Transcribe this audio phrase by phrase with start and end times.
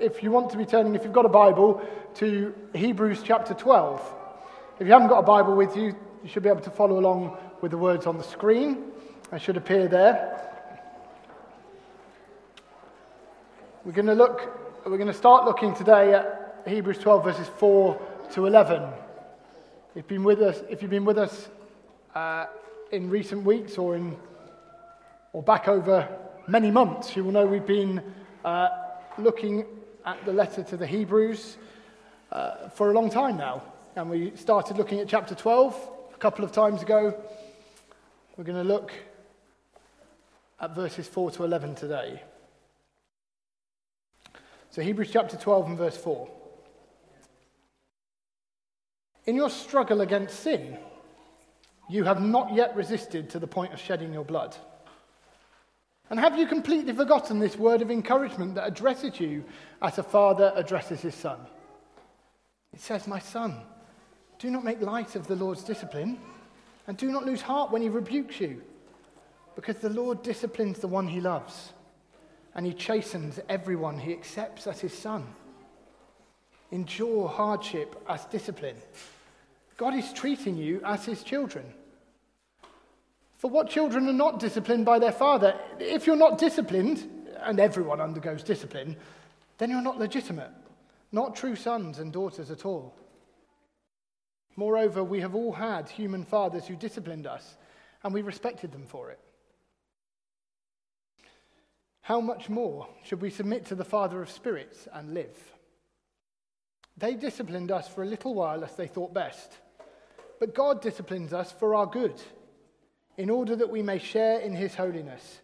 [0.00, 1.82] if you want to be turning, if you've got a Bible,
[2.16, 4.00] to Hebrews chapter 12.
[4.78, 7.36] If you haven't got a Bible with you, you should be able to follow along
[7.60, 8.90] with the words on the screen.
[9.30, 10.40] They should appear there.
[13.84, 18.00] We're going to look, we're going to start looking today at Hebrews 12, verses 4
[18.32, 18.82] to 11.
[18.82, 18.90] If
[19.96, 21.48] you've been with us, if you've been with us
[22.14, 22.46] uh,
[22.90, 24.16] in recent weeks or in
[25.32, 26.08] or back over
[26.46, 28.02] many months, you will know we've been
[28.44, 28.68] uh,
[29.18, 29.66] looking
[30.04, 31.56] at the letter to the Hebrews
[32.30, 33.62] uh, for a long time now.
[33.96, 37.14] And we started looking at chapter 12 a couple of times ago.
[38.36, 38.92] We're going to look
[40.60, 42.22] at verses 4 to 11 today.
[44.70, 46.28] So, Hebrews chapter 12 and verse 4.
[49.26, 50.76] In your struggle against sin,
[51.88, 54.56] you have not yet resisted to the point of shedding your blood.
[56.10, 59.44] And have you completely forgotten this word of encouragement that addresses you
[59.80, 61.38] as a father addresses his son?
[62.72, 63.56] It says, My son,
[64.38, 66.18] do not make light of the Lord's discipline,
[66.86, 68.62] and do not lose heart when he rebukes you,
[69.56, 71.72] because the Lord disciplines the one he loves,
[72.54, 75.26] and he chastens everyone he accepts as his son.
[76.70, 78.76] Endure hardship as discipline.
[79.76, 81.64] God is treating you as his children.
[83.44, 85.54] For what children are not disciplined by their father?
[85.78, 87.06] If you're not disciplined,
[87.42, 88.96] and everyone undergoes discipline,
[89.58, 90.48] then you're not legitimate,
[91.12, 92.94] not true sons and daughters at all.
[94.56, 97.58] Moreover, we have all had human fathers who disciplined us,
[98.02, 99.20] and we respected them for it.
[102.00, 105.36] How much more should we submit to the Father of spirits and live?
[106.96, 109.52] They disciplined us for a little while as they thought best,
[110.40, 112.22] but God disciplines us for our good
[113.16, 115.40] in order that we may share in his holiness.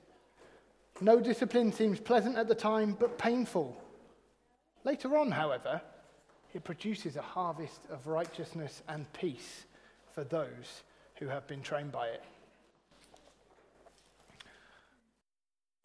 [1.00, 3.80] No discipline seems pleasant at the time, but painful.
[4.84, 5.80] Later on, however,
[6.52, 9.64] it produces a harvest of righteousness and peace
[10.12, 10.82] for those
[11.16, 12.24] who have been trained by it.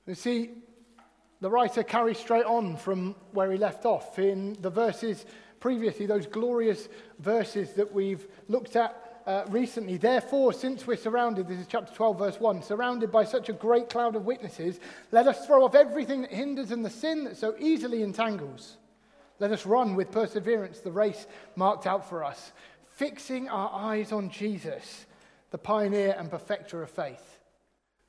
[0.08, 0.52] You see,
[1.42, 5.26] the writer carries straight on from where he left off in the verses
[5.60, 6.88] previously, those glorious
[7.20, 9.98] verses that we've looked at uh, recently.
[9.98, 13.90] Therefore, since we're surrounded, this is chapter 12, verse 1, surrounded by such a great
[13.90, 14.80] cloud of witnesses,
[15.12, 18.78] let us throw off everything that hinders and the sin that so easily entangles.
[19.40, 22.52] Let us run with perseverance the race marked out for us,
[22.94, 25.06] fixing our eyes on Jesus,
[25.52, 27.40] the pioneer and perfecter of faith.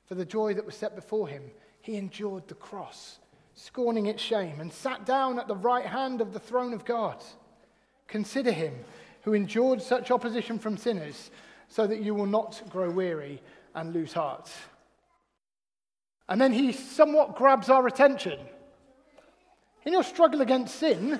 [0.05, 1.43] For the joy that was set before him,
[1.81, 3.19] he endured the cross,
[3.55, 7.21] scorning its shame, and sat down at the right hand of the throne of God.
[8.07, 8.73] Consider him
[9.27, 11.31] who endured such opposition from sinners,
[11.67, 13.41] so that you will not grow weary
[13.75, 14.49] and lose heart.
[16.29, 18.39] And then he somewhat grabs our attention.
[19.85, 21.19] In your struggle against sin,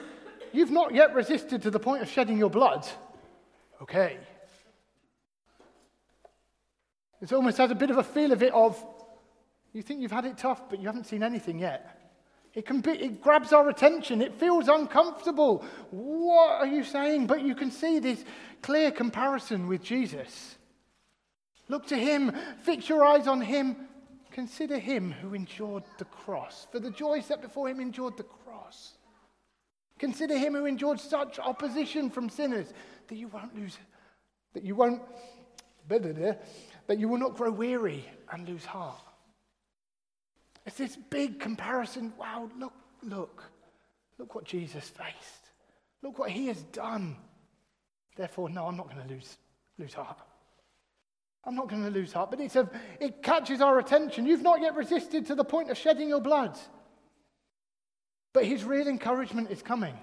[0.53, 2.87] you've not yet resisted to the point of shedding your blood.
[3.81, 4.17] Okay.
[7.19, 8.81] It almost has a bit of a feel of it of,
[9.73, 11.96] you think you've had it tough, but you haven't seen anything yet.
[12.53, 14.21] It, can be, it grabs our attention.
[14.21, 15.63] It feels uncomfortable.
[15.91, 17.27] What are you saying?
[17.27, 18.23] But you can see this
[18.61, 20.57] clear comparison with Jesus.
[21.69, 22.31] Look to him,
[22.61, 23.75] fix your eyes on him.
[24.31, 26.67] Consider him who endured the cross.
[26.71, 28.93] For the joy set before him, endured the cross.
[29.99, 32.71] Consider him who endured such opposition from sinners
[33.07, 33.77] that you won't lose,
[34.53, 35.01] that you won't,
[35.89, 39.06] that you will not grow weary and lose heart.
[40.67, 42.11] It's this big comparison.
[42.19, 43.43] Wow, look, look.
[44.19, 45.49] Look what Jesus faced.
[46.03, 47.15] Look what he has done.
[48.17, 49.37] Therefore, no, I'm not going to lose,
[49.79, 50.17] lose heart.
[51.45, 52.31] I'm not going to lose heart.
[52.31, 52.69] But a,
[52.99, 54.25] it catches our attention.
[54.25, 56.57] You've not yet resisted to the point of shedding your blood.
[58.33, 59.97] But his real encouragement is coming.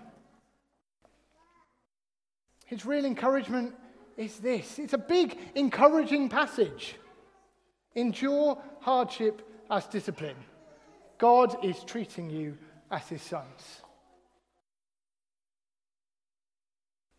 [2.65, 3.75] His real encouragement
[4.17, 6.97] is this it's a big, encouraging passage.
[7.95, 10.37] Endure hardship as discipline.
[11.19, 12.59] God is treating you
[12.91, 13.83] as his sons.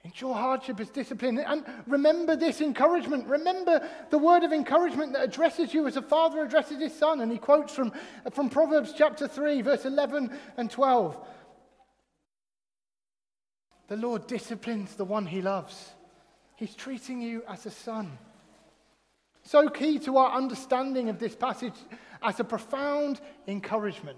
[0.06, 1.40] Endure hardship as discipline.
[1.40, 3.28] And remember this encouragement.
[3.28, 7.22] Remember the word of encouragement that addresses you as a father addresses his son.
[7.22, 7.92] And he quotes from,
[8.31, 11.18] from Proverbs chapter 3, verse 11 and 12.
[13.88, 15.94] The Lord disciplines the one he loves.
[16.56, 18.18] He's treating you as a son.
[19.42, 21.75] So key to our understanding of this passage
[22.25, 24.18] as a profound encouragement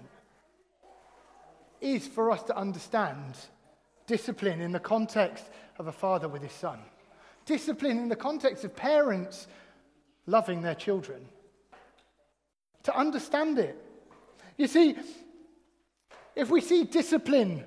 [1.80, 3.36] is for us to understand
[4.06, 5.44] discipline in the context
[5.78, 6.80] of a father with his son,
[7.44, 9.46] discipline in the context of parents
[10.26, 11.20] loving their children.
[12.84, 13.76] To understand it.
[14.56, 14.96] You see,
[16.34, 17.64] if we see discipline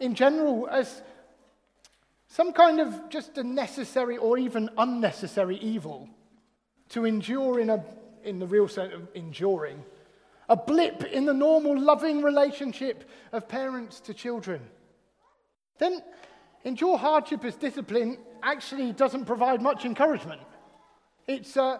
[0.00, 1.02] in general as
[2.26, 6.08] some kind of just a necessary or even unnecessary evil
[6.90, 7.84] to endure in, a,
[8.24, 9.84] in the real sense of enduring,
[10.48, 14.62] a blip in the normal loving relationship of parents to children,
[15.78, 16.02] then
[16.64, 20.40] endure hardship as discipline actually doesn't provide much encouragement.
[21.26, 21.78] It's uh,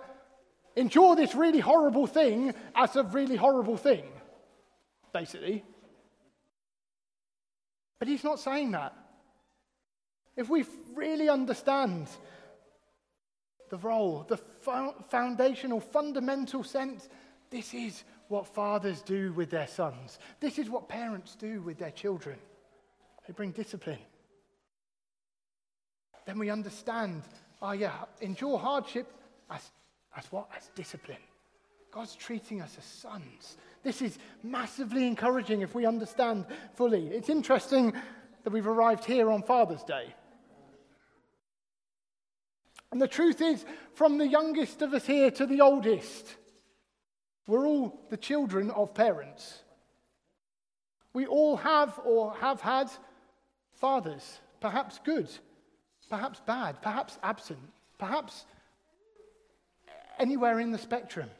[0.76, 4.04] endure this really horrible thing as a really horrible thing,
[5.12, 5.64] basically.
[7.98, 8.94] But he's not saying that.
[10.36, 10.64] If we
[10.94, 12.08] really understand
[13.70, 14.38] the role, the
[15.08, 17.08] foundational, fundamental sense,
[17.50, 20.18] this is what fathers do with their sons.
[20.40, 22.38] This is what parents do with their children.
[23.26, 23.98] They bring discipline.
[26.26, 27.22] Then we understand,
[27.62, 29.10] oh yeah, endure hardship
[29.50, 29.70] as,
[30.16, 30.48] as what?
[30.56, 31.18] As discipline.
[31.90, 33.56] God's treating us as sons.
[33.82, 36.44] This is massively encouraging if we understand
[36.74, 37.06] fully.
[37.08, 37.94] It's interesting
[38.44, 40.14] that we've arrived here on Father's Day.
[42.90, 43.64] And the truth is,
[43.94, 46.36] from the youngest of us here to the oldest,
[47.46, 49.62] we're all the children of parents.
[51.12, 52.90] We all have or have had
[53.72, 55.28] fathers, perhaps good,
[56.08, 57.58] perhaps bad, perhaps absent,
[57.98, 58.46] perhaps
[60.18, 61.30] anywhere in the spectrum.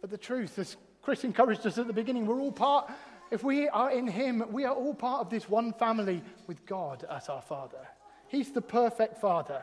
[0.00, 2.90] But the truth, as Chris encouraged us at the beginning, we're all part,
[3.30, 7.04] if we are in Him, we are all part of this one family with God
[7.10, 7.86] as our Father.
[8.28, 9.62] He's the perfect Father.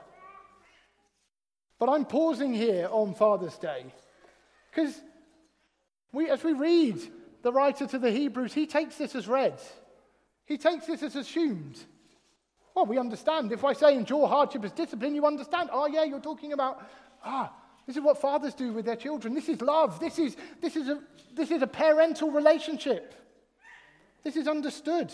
[1.80, 3.86] But I'm pausing here on Father's Day
[4.72, 5.00] because
[6.12, 7.00] we, as we read
[7.44, 9.62] the writer to the Hebrews, he takes this as read.
[10.46, 11.78] He takes this as assumed.
[12.74, 13.52] Well, we understand.
[13.52, 15.70] If I say endure hardship as discipline, you understand.
[15.72, 16.88] Oh, yeah, you're talking about,
[17.24, 17.52] ah,
[17.86, 19.34] this is what fathers do with their children.
[19.34, 20.00] This is love.
[20.00, 21.00] This is, this is, a,
[21.34, 23.14] this is a parental relationship.
[24.24, 25.14] This is understood.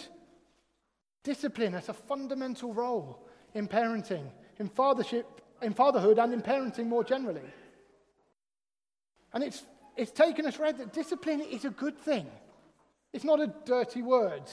[1.23, 4.29] Discipline has a fundamental role in parenting,
[4.59, 5.25] in fathership,
[5.61, 7.41] in fatherhood, and in parenting more generally.
[9.33, 9.63] And it's,
[9.95, 12.27] it's taken us read that discipline is a good thing.
[13.13, 14.44] It's not a dirty word.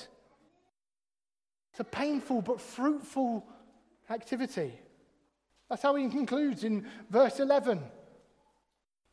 [1.71, 3.45] It's a painful but fruitful
[4.09, 4.73] activity.
[5.69, 7.81] That's how he concludes in verse 11.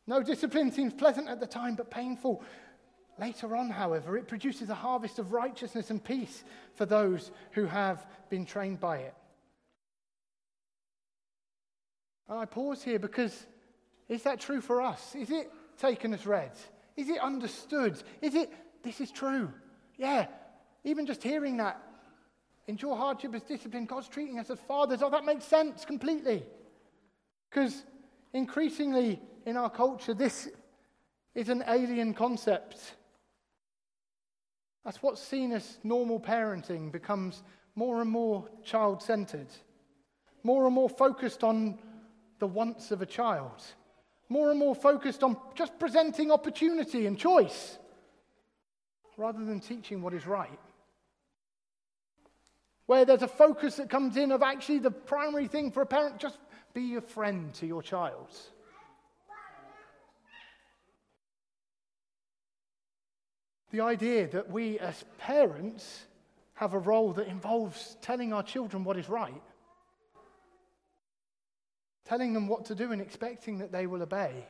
[0.06, 2.42] No discipline seems pleasant at the time, but painful.
[3.18, 6.44] Later on, however, it produces a harvest of righteousness and peace
[6.74, 9.14] for those who have been trained by it.
[12.28, 13.46] And I pause here because
[14.08, 15.14] is that true for us?
[15.14, 16.52] Is it taken as read?
[16.96, 18.00] Is it understood?
[18.22, 19.52] Is it, this is true?
[19.96, 20.26] Yeah,
[20.84, 21.82] even just hearing that,
[22.68, 25.02] endure hardship as discipline, God's treating us as fathers.
[25.02, 26.44] Oh, that makes sense completely.
[27.50, 27.82] Because
[28.32, 30.48] increasingly in our culture, this
[31.34, 32.94] is an alien concept.
[34.88, 37.42] That's what's seen as normal parenting becomes
[37.74, 39.48] more and more child centered,
[40.42, 41.78] more and more focused on
[42.38, 43.62] the wants of a child,
[44.30, 47.76] more and more focused on just presenting opportunity and choice
[49.18, 50.58] rather than teaching what is right.
[52.86, 56.18] Where there's a focus that comes in of actually the primary thing for a parent
[56.18, 56.38] just
[56.72, 58.34] be a friend to your child.
[63.70, 66.06] The idea that we as parents
[66.54, 69.42] have a role that involves telling our children what is right,
[72.04, 74.46] telling them what to do and expecting that they will obey,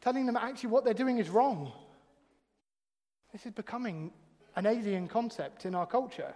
[0.00, 1.72] telling them actually what they're doing is wrong.
[3.32, 4.12] This is becoming
[4.56, 6.34] an alien concept in our culture.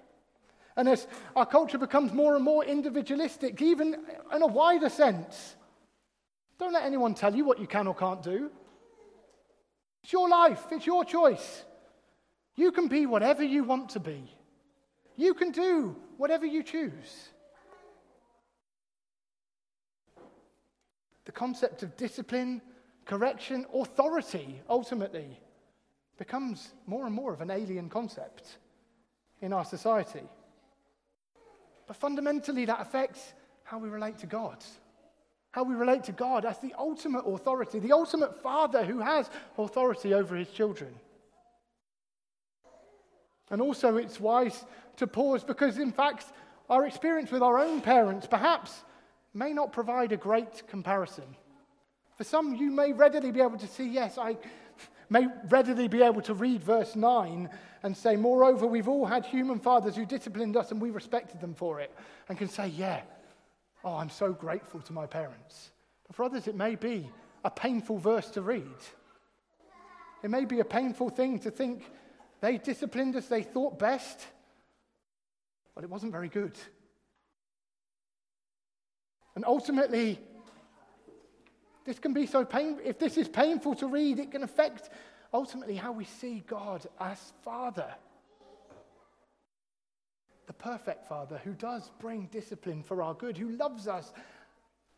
[0.77, 3.97] And as our culture becomes more and more individualistic, even
[4.35, 5.57] in a wider sense,
[6.59, 8.51] don't let anyone tell you what you can or can't do.
[10.03, 11.65] It's your life, it's your choice.
[12.57, 14.23] You can be whatever you want to be,
[15.17, 17.29] you can do whatever you choose.
[21.27, 22.61] The concept of discipline,
[23.05, 25.39] correction, authority ultimately
[26.19, 28.59] becomes more and more of an alien concept
[29.41, 30.25] in our society.
[31.87, 33.33] But fundamentally, that affects
[33.65, 34.65] how we relate to God
[35.53, 39.29] how we relate to God as the ultimate authority, the ultimate father who has
[39.59, 40.95] authority over his children.
[43.51, 44.65] And also, it's wise
[44.97, 46.27] to pause because, in fact,
[46.69, 48.85] our experience with our own parents perhaps
[49.35, 51.25] may not provide a great comparison.
[52.17, 54.37] For some, you may readily be able to see, yes, I
[55.09, 57.51] may readily be able to read verse 9
[57.83, 61.55] and say, Moreover, we've all had human fathers who disciplined us and we respected them
[61.55, 61.93] for it,
[62.29, 63.01] and can say, Yeah,
[63.85, 65.71] Oh, I'm so grateful to my parents.
[66.07, 67.09] But for others, it may be
[67.45, 68.67] a painful verse to read.
[70.23, 71.85] It may be a painful thing to think
[72.41, 74.27] they disciplined us, they thought best,
[75.75, 76.59] but it wasn't very good.
[79.35, 80.19] And ultimately,
[81.85, 82.85] this can be so painful.
[82.85, 84.91] If this is painful to read, it can affect
[85.33, 87.95] ultimately how we see God as Father.
[90.51, 94.13] The perfect Father who does bring discipline for our good, who loves us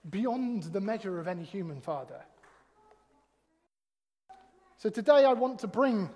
[0.09, 2.23] beyond the measure of any human father.
[4.79, 6.09] So today I want to bring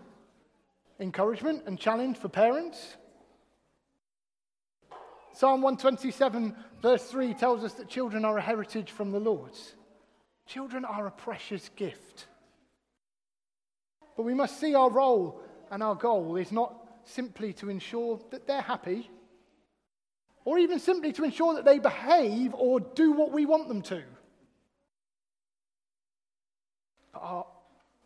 [1.00, 2.97] encouragement and challenge for parents.
[5.35, 9.52] Psalm 127, verse 3 tells us that children are a heritage from the Lord.
[10.47, 12.26] Children are a precious gift.
[14.16, 16.75] But we must see our role and our goal is not
[17.05, 19.11] simply to ensure that they're happy,
[20.46, 24.00] or even simply to ensure that they behave or do what we want them to.
[27.12, 27.46] But our,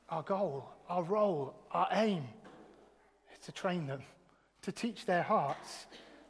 [0.09, 2.25] our goal, our role, our aim
[3.35, 4.01] is to train them,
[4.63, 5.85] to teach their hearts,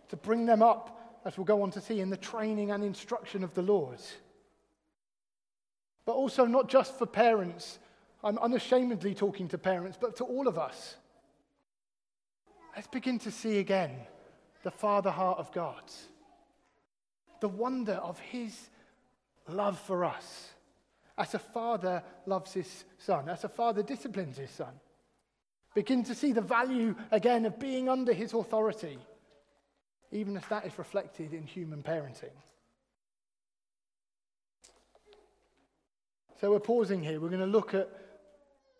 [0.08, 3.44] to bring them up, as we'll go on to see, in the training and instruction
[3.44, 4.00] of the Lord.
[6.04, 7.78] But also, not just for parents.
[8.24, 10.96] I'm unashamedly talking to parents, but to all of us.
[12.74, 13.92] Let's begin to see again
[14.62, 15.82] the Father heart of God,
[17.40, 18.70] the wonder of His
[19.48, 20.48] love for us.
[21.18, 24.72] As a father loves his son, as a father disciplines his son.
[25.74, 28.98] Begin to see the value again of being under his authority,
[30.10, 32.32] even if that is reflected in human parenting.
[36.40, 37.20] So we're pausing here.
[37.20, 37.90] We're going to look at,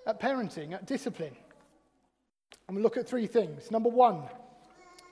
[0.06, 1.37] at parenting, at discipline.
[2.66, 3.70] And we'll look at three things.
[3.70, 4.22] Number one,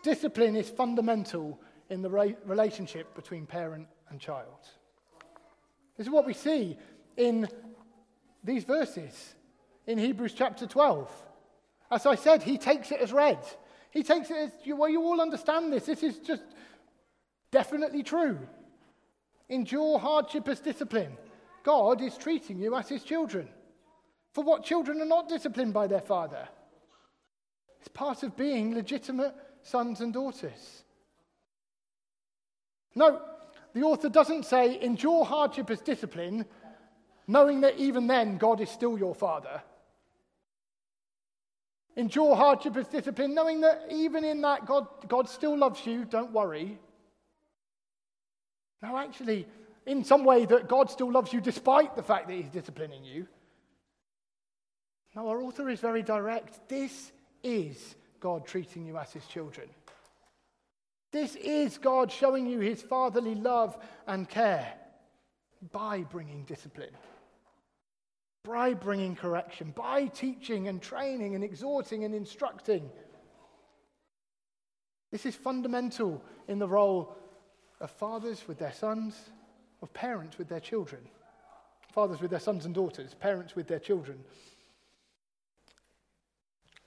[0.02, 4.66] discipline is fundamental in the re- relationship between parent and child.
[5.96, 6.76] This is what we see
[7.16, 7.48] in
[8.44, 9.34] these verses
[9.86, 11.10] in Hebrews chapter 12.
[11.90, 13.38] As I said, he takes it as read.
[13.90, 15.86] He takes it as, well, you all understand this.
[15.86, 16.44] This is just
[17.50, 18.38] definitely true.
[19.48, 21.16] Endure hardship as discipline.
[21.64, 23.48] God is treating you as his children.
[24.34, 26.46] For what children are not disciplined by their father?
[27.80, 29.34] It's part of being legitimate
[29.68, 30.82] sons and daughters.
[32.94, 33.20] No,
[33.74, 36.46] the author doesn't say endure hardship as discipline,
[37.26, 39.62] knowing that even then God is still your father.
[41.96, 46.32] Endure hardship as discipline, knowing that even in that God, God still loves you, don't
[46.32, 46.78] worry.
[48.82, 49.46] No, actually,
[49.86, 53.26] in some way that God still loves you despite the fact that He's disciplining you.
[55.14, 56.68] No, our author is very direct.
[56.68, 59.68] This is God treating you as His children.
[61.10, 64.72] This is God showing you His fatherly love and care
[65.72, 66.94] by bringing discipline,
[68.44, 72.88] by bringing correction, by teaching and training and exhorting and instructing.
[75.10, 77.16] This is fundamental in the role
[77.80, 79.14] of fathers with their sons
[79.80, 81.00] of parents with their children,
[81.92, 84.18] fathers with their sons and daughters, parents with their children.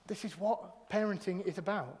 [0.06, 1.98] This is what parenting is about.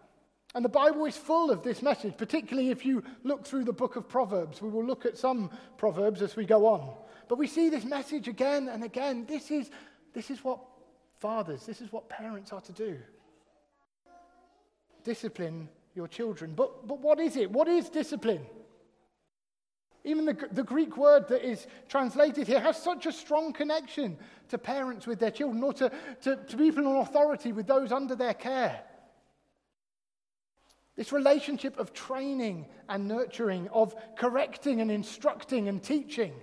[0.54, 3.96] And the Bible is full of this message, particularly if you look through the book
[3.96, 4.60] of Proverbs.
[4.60, 6.94] We will look at some Proverbs as we go on.
[7.28, 9.24] But we see this message again and again.
[9.26, 9.70] This is,
[10.12, 10.60] this is what
[11.20, 12.98] fathers, this is what parents are to do
[15.04, 16.54] discipline your children.
[16.54, 17.50] But, but what is it?
[17.50, 18.46] What is discipline?
[20.04, 24.16] Even the, the Greek word that is translated here has such a strong connection
[24.48, 25.92] to parents with their children or to,
[26.22, 28.82] to, to people in authority with those under their care.
[30.96, 36.34] This relationship of training and nurturing, of correcting and instructing and teaching.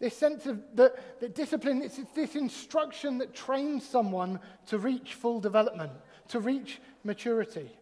[0.00, 5.14] This sense of that, that discipline, it's, it's this instruction that trains someone to reach
[5.14, 5.92] full development,
[6.28, 7.77] to reach maturity.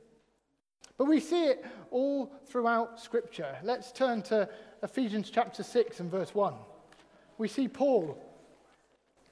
[0.98, 3.56] But we see it all throughout Scripture.
[3.62, 4.48] Let's turn to
[4.82, 6.54] Ephesians chapter 6 and verse 1.
[7.38, 8.18] We see Paul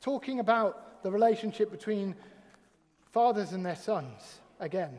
[0.01, 2.15] talking about the relationship between
[3.13, 4.99] fathers and their sons again.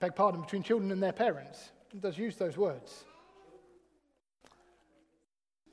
[0.00, 1.70] beg pardon, between children and their parents.
[1.92, 3.04] He does use those words.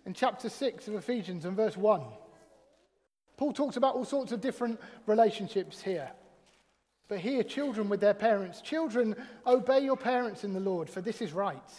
[0.05, 2.01] In chapter 6 of Ephesians and verse 1,
[3.37, 6.11] Paul talks about all sorts of different relationships here.
[7.07, 8.61] But here, children with their parents.
[8.61, 11.71] Children, obey your parents in the Lord, for this is right.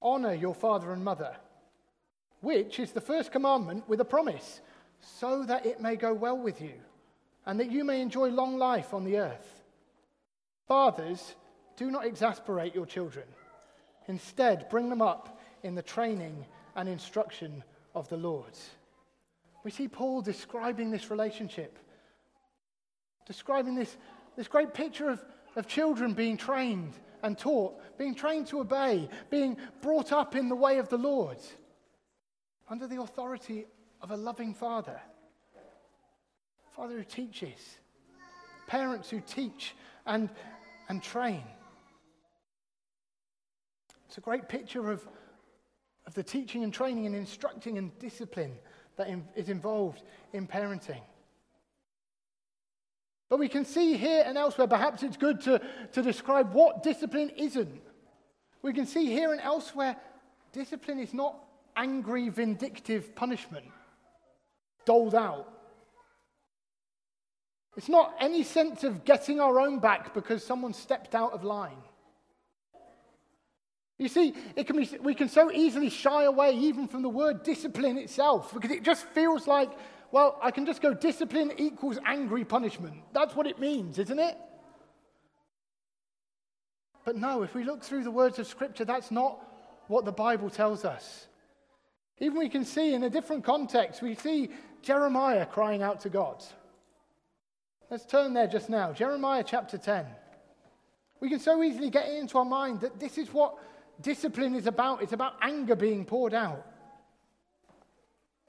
[0.00, 1.36] Honor your father and mother,
[2.40, 4.60] which is the first commandment with a promise,
[5.00, 6.74] so that it may go well with you,
[7.46, 9.62] and that you may enjoy long life on the earth.
[10.68, 11.34] Fathers,
[11.76, 13.24] do not exasperate your children.
[14.06, 17.64] Instead, bring them up in the training and instruction
[17.94, 18.52] of the Lord.
[19.64, 21.78] We see Paul describing this relationship,
[23.26, 23.96] describing this,
[24.38, 25.20] this great picture of,
[25.56, 30.54] of children being trained and taught, being trained to obey, being brought up in the
[30.54, 31.38] way of the Lord,
[32.70, 33.66] under the authority
[34.00, 35.00] of a loving father.
[36.70, 37.58] Father who teaches,
[38.68, 39.74] parents who teach
[40.06, 40.30] and,
[40.88, 41.42] and train.
[44.06, 45.04] It's a great picture of,
[46.06, 48.52] of the teaching and training and instructing and discipline
[48.94, 51.02] that that is involved in parenting.
[53.28, 55.60] But we can see here and elsewhere, perhaps it's good to,
[55.92, 57.82] to describe what discipline isn't.
[58.62, 59.96] We can see here and elsewhere,
[60.52, 61.36] discipline is not
[61.76, 63.66] angry, vindictive punishment
[64.84, 65.46] doled out.
[67.76, 71.76] It's not any sense of getting our own back because someone stepped out of line.
[73.98, 77.42] You see, it can be, we can so easily shy away even from the word
[77.42, 79.70] discipline itself because it just feels like
[80.10, 82.96] well, I can just go discipline equals angry punishment.
[83.12, 84.38] That's what it means, isn't it?
[87.04, 89.38] But no, if we look through the words of Scripture, that's not
[89.86, 91.26] what the Bible tells us.
[92.18, 94.50] Even we can see in a different context, we see
[94.82, 96.42] Jeremiah crying out to God.
[97.90, 98.92] Let's turn there just now.
[98.92, 100.04] Jeremiah chapter 10.
[101.20, 103.56] We can so easily get into our mind that this is what
[104.00, 105.02] discipline is about.
[105.02, 106.64] It's about anger being poured out.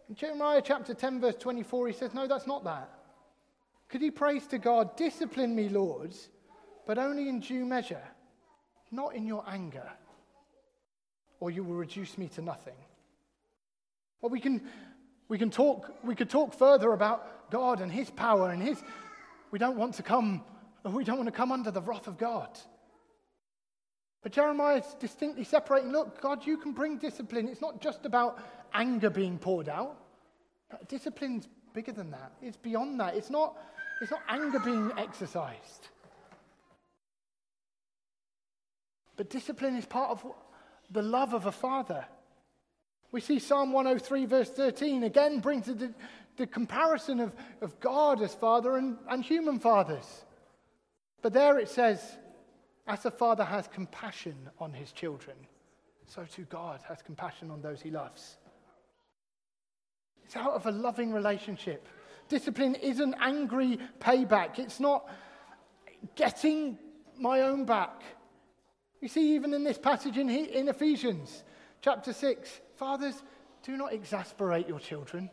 [0.09, 2.89] In Jeremiah chapter 10, verse 24, he says, No, that's not that.
[3.89, 6.29] Could he prays to God, Discipline me, lords,
[6.87, 8.01] but only in due measure,
[8.91, 9.87] not in your anger,
[11.39, 12.73] or you will reduce me to nothing.
[14.21, 14.61] Well, we can,
[15.27, 18.81] we can talk, we could talk further about God and his power and his.
[19.51, 20.43] We don't want to come,
[20.83, 22.49] we don't want to come under the wrath of God.
[24.21, 27.47] But Jeremiah is distinctly separating look, God, you can bring discipline.
[27.47, 28.39] It's not just about
[28.73, 29.97] anger being poured out.
[30.87, 32.31] Discipline's bigger than that.
[32.41, 33.15] It's beyond that.
[33.15, 33.57] It's not,
[34.01, 35.87] it's not anger being exercised.
[39.15, 40.25] But discipline is part of
[40.89, 42.05] the love of a father.
[43.11, 45.93] We see Psalm 103, verse 13, again brings the,
[46.37, 50.05] the comparison of, of God as father and, and human fathers.
[51.21, 52.01] But there it says,
[52.87, 55.35] as a father has compassion on his children,
[56.07, 58.37] so too God has compassion on those he loves.
[60.29, 61.87] It's out of a loving relationship.
[62.27, 65.09] Discipline isn't angry payback, it's not
[66.15, 66.77] getting
[67.17, 68.03] my own back.
[69.01, 71.43] You see, even in this passage in, in Ephesians
[71.81, 73.23] chapter 6, fathers,
[73.63, 75.31] do not exasperate your children.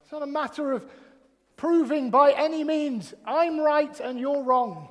[0.00, 0.86] It's not a matter of
[1.58, 4.88] proving by any means I'm right and you're wrong.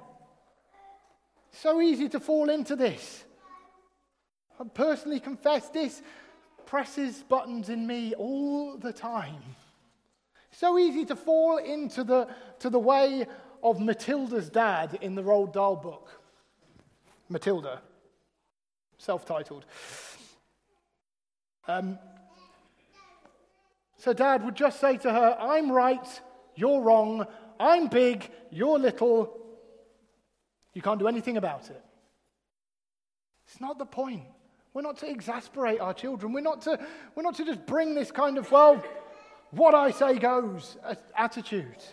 [1.49, 3.23] So easy to fall into this.
[4.59, 6.03] I personally confess this
[6.69, 9.41] presses buttons in me all the time.
[10.51, 12.27] So easy to fall into the,
[12.59, 13.25] to the way
[13.63, 16.21] of Matilda's dad in the Roald Dahl book.
[17.27, 17.81] Matilda,
[18.99, 19.65] self titled.
[21.67, 21.97] Um,
[23.97, 26.21] so dad would just say to her, I'm right,
[26.55, 27.25] you're wrong,
[27.59, 29.35] I'm big, you're little,
[30.75, 31.83] you can't do anything about it.
[33.47, 34.23] It's not the point.
[34.79, 36.31] We're not to exasperate our children.
[36.31, 36.79] We're not to,
[37.13, 38.81] we're not to just bring this kind of, well,
[39.51, 40.77] what I say goes
[41.17, 41.83] attitude.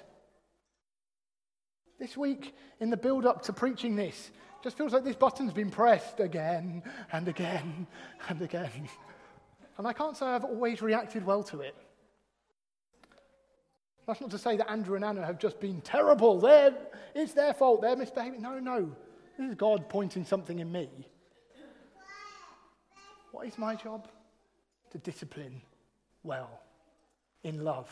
[1.99, 4.31] This week, in the build up to preaching this,
[4.63, 7.89] just feels like this button's been pressed again and again
[8.29, 8.89] and again.
[9.79, 11.75] And I can't say I've always reacted well to it.
[14.07, 16.39] That's not to say that Andrew and Anna have just been terrible.
[16.39, 16.73] They're,
[17.17, 17.83] it's their fault.
[17.83, 18.43] They're misbehaving.
[18.43, 18.93] No, no.
[19.37, 20.89] This is God pointing something in me.
[23.33, 24.09] What is my job?
[24.93, 25.61] To discipline
[26.23, 26.61] well,
[27.43, 27.89] in love,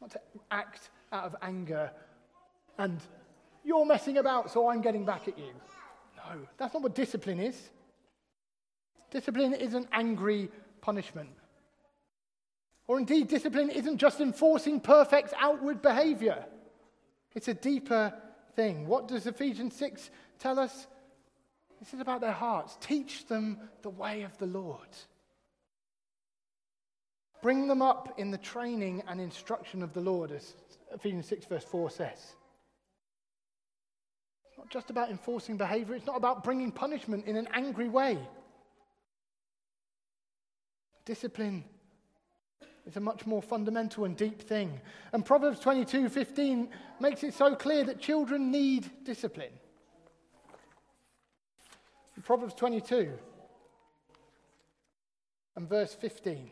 [0.00, 0.20] not to
[0.50, 1.90] act out of anger
[2.78, 3.00] and
[3.64, 5.52] you're messing about, so I'm getting back at you.
[6.16, 7.70] No, that's not what discipline is.
[9.10, 11.28] Discipline isn't angry punishment.
[12.88, 16.44] Or indeed, discipline isn't just enforcing perfect outward behavior,
[17.34, 18.12] it's a deeper
[18.56, 18.86] thing.
[18.86, 20.86] What does Ephesians 6 tell us?
[21.82, 22.76] This is about their hearts.
[22.80, 24.86] Teach them the way of the Lord.
[27.42, 30.54] Bring them up in the training and instruction of the Lord, as
[30.94, 32.34] Ephesians 6, verse 4 says.
[34.48, 38.16] It's not just about enforcing behavior, it's not about bringing punishment in an angry way.
[41.04, 41.64] Discipline
[42.86, 44.80] is a much more fundamental and deep thing.
[45.12, 46.68] And Proverbs 22 15
[47.00, 49.50] makes it so clear that children need discipline.
[52.22, 53.12] Proverbs 22
[55.56, 56.50] and verse 15.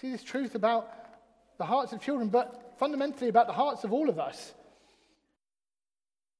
[0.00, 0.92] See this truth about
[1.58, 4.52] the hearts of children, but fundamentally about the hearts of all of us.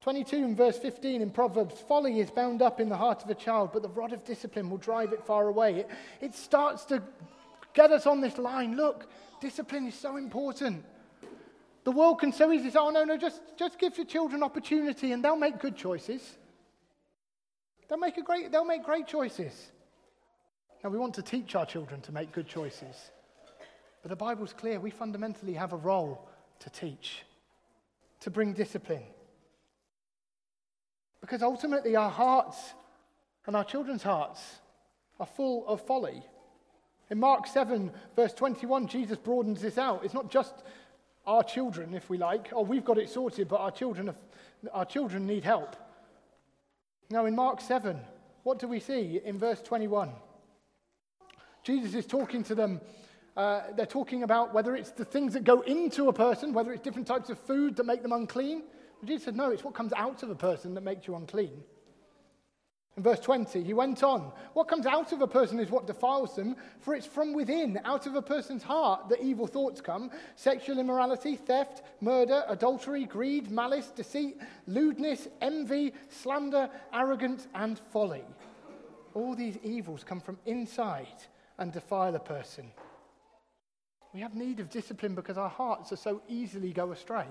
[0.03, 3.35] 22 and verse 15 in Proverbs folly is bound up in the heart of a
[3.35, 5.77] child, but the rod of discipline will drive it far away.
[5.77, 7.03] It, it starts to
[7.73, 8.77] get us on this line.
[8.77, 9.09] Look,
[9.41, 10.85] discipline is so important.
[11.85, 15.13] The world can so easily say, oh, no, no, just, just give your children opportunity
[15.13, 16.23] and they'll make good choices.
[17.89, 19.53] They'll make, a great, they'll make great choices.
[20.83, 23.11] Now, we want to teach our children to make good choices.
[24.03, 24.81] But the Bible's clear.
[24.81, 26.27] We fundamentally have a role
[26.61, 27.23] to teach,
[28.21, 29.03] to bring discipline.
[31.21, 32.59] Because ultimately, our hearts
[33.47, 34.41] and our children's hearts
[35.21, 36.23] are full of folly.
[37.11, 40.05] In Mark 7, verse 21, Jesus broadens this out.
[40.05, 40.55] It's not just
[41.27, 44.15] our children, if we like, oh, we've got it sorted, but our children,
[44.73, 45.77] our children need help.
[47.11, 47.99] Now, in Mark 7,
[48.43, 50.11] what do we see in verse 21?
[51.63, 52.81] Jesus is talking to them.
[53.37, 56.83] Uh, they're talking about whether it's the things that go into a person, whether it's
[56.83, 58.63] different types of food that make them unclean,
[59.01, 61.63] But Jesus said, No, it's what comes out of a person that makes you unclean.
[62.97, 66.37] In verse 20, he went on, What comes out of a person is what defiles
[66.37, 70.79] them, for it's from within, out of a person's heart, that evil thoughts come sexual
[70.79, 78.25] immorality, theft, murder, adultery, greed, malice, deceit, lewdness, envy, slander, arrogance, and folly.
[79.15, 81.07] All these evils come from inside
[81.59, 82.71] and defile a person.
[84.13, 87.27] We have need of discipline because our hearts are so easily go astray.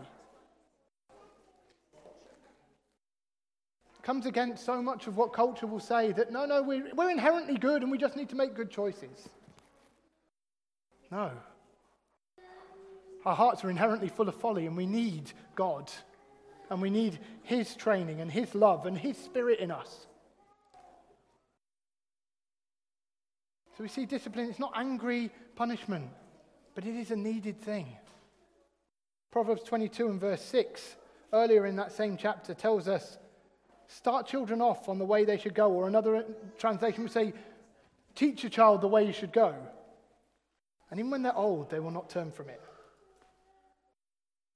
[4.04, 7.58] Comes against so much of what culture will say that no, no, we're, we're inherently
[7.58, 9.30] good and we just need to make good choices.
[11.10, 11.32] No.
[13.26, 15.90] Our hearts are inherently full of folly and we need God.
[16.70, 20.08] And we need His training and His love and His Spirit in us.
[23.78, 26.10] So we see discipline, it's not angry punishment,
[26.76, 27.88] but it is a needed thing.
[29.32, 30.96] Proverbs 22 and verse 6,
[31.32, 33.18] earlier in that same chapter, tells us
[33.96, 35.72] Start children off on the way they should go.
[35.72, 36.26] Or another
[36.58, 37.32] translation would say,
[38.16, 39.56] teach a child the way you should go.
[40.90, 42.62] And even when they're old, they will not turn from it.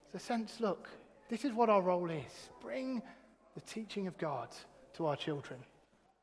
[0.06, 0.90] It's a sense look,
[1.30, 2.50] this is what our role is.
[2.62, 3.04] Bring
[3.54, 4.50] the teaching of God
[4.96, 5.60] to our children,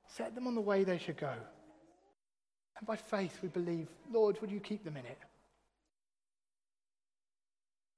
[0.08, 1.34] set them on the way they should go.
[2.78, 5.18] And by faith, we believe, Lord, would you keep them in it?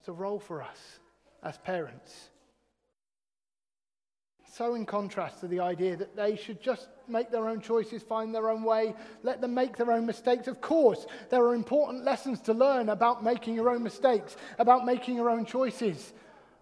[0.00, 0.98] It's a role for us
[1.42, 2.30] as parents
[4.56, 8.34] so in contrast to the idea that they should just make their own choices, find
[8.34, 10.48] their own way, let them make their own mistakes.
[10.48, 15.14] Of course, there are important lessons to learn about making your own mistakes, about making
[15.16, 16.14] your own choices.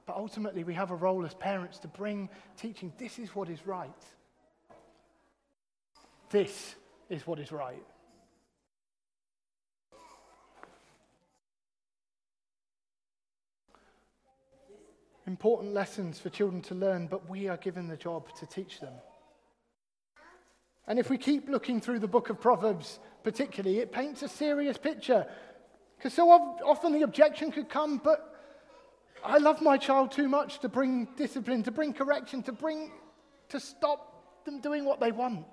[0.06, 3.64] But ultimately, we have a role as parents to bring teaching this is what is
[3.64, 3.90] right.
[6.30, 6.74] This
[7.08, 7.82] is what is right.
[15.26, 18.92] Important lessons for children to learn, but we are given the job to teach them.
[20.86, 24.76] And if we keep looking through the book of Proverbs, particularly, it paints a serious
[24.76, 25.26] picture.
[25.96, 28.34] Because so often the objection could come, but
[29.24, 32.92] I love my child too much to bring discipline, to bring correction, to bring
[33.48, 35.46] to stop them doing what they want.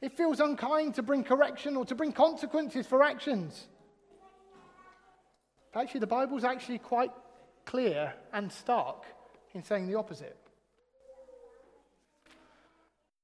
[0.00, 3.66] It feels unkind to bring correction or to bring consequences for actions.
[5.74, 7.10] Actually, the Bible's actually quite
[7.66, 9.04] clear and stark
[9.52, 10.38] in saying the opposite.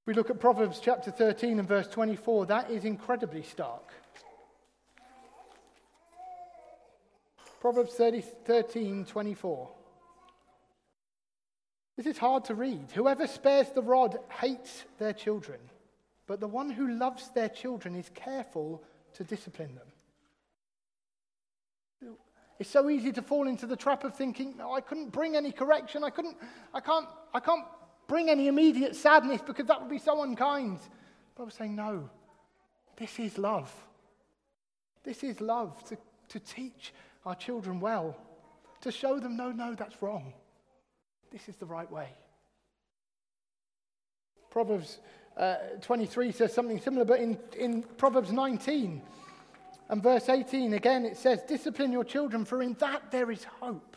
[0.04, 3.92] We look at Proverbs chapter 13 and verse 24, that is incredibly stark.
[7.60, 9.70] Proverbs 30, 13, 24.
[11.96, 12.90] This is hard to read.
[12.92, 15.60] Whoever spares the rod hates their children,
[16.26, 18.82] but the one who loves their children is careful
[19.14, 19.91] to discipline them.
[22.62, 25.50] It's so easy to fall into the trap of thinking, no, I couldn't bring any
[25.50, 26.04] correction.
[26.04, 26.36] I, couldn't,
[26.72, 27.64] I, can't, I can't
[28.06, 30.78] bring any immediate sadness because that would be so unkind.
[31.34, 32.08] But I was saying, no,
[32.96, 33.68] this is love.
[35.02, 35.98] This is love to,
[36.28, 36.94] to teach
[37.26, 38.16] our children well,
[38.82, 40.32] to show them, no, no, that's wrong.
[41.32, 42.10] This is the right way.
[44.50, 45.00] Proverbs
[45.36, 49.02] uh, 23 says something similar, but in, in Proverbs 19,
[49.92, 53.94] and verse 18 again, it says, Discipline your children, for in that there is hope.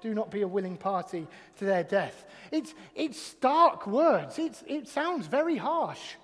[0.00, 1.26] Do not be a willing party
[1.58, 2.24] to their death.
[2.52, 4.38] It's, it's stark words.
[4.38, 6.14] It's, it sounds very harsh.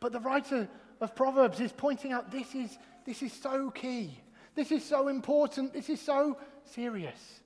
[0.00, 0.68] But the writer
[1.00, 2.76] of Proverbs is pointing out this is,
[3.06, 4.20] this is so key.
[4.54, 5.72] This is so important.
[5.72, 7.40] This is so serious.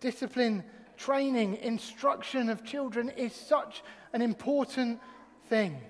[0.00, 0.62] Discipline,
[0.98, 5.00] training, instruction of children is such an important
[5.48, 5.80] thing.